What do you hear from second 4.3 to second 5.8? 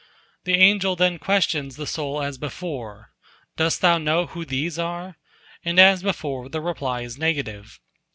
these are?" and